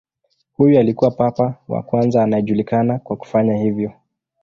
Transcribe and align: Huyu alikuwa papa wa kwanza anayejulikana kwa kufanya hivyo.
Huyu 0.53 0.79
alikuwa 0.79 1.11
papa 1.11 1.55
wa 1.67 1.83
kwanza 1.83 2.23
anayejulikana 2.23 2.99
kwa 2.99 3.17
kufanya 3.17 3.57
hivyo. 3.57 3.93